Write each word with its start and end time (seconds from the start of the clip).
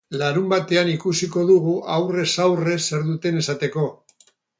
Larunbatean 0.19 0.87
ikusiko 0.93 1.43
dugu 1.49 1.75
aurrez 1.97 2.31
aurre 2.47 2.79
zer 2.87 3.05
duten 3.11 3.39
esateko. 3.43 3.85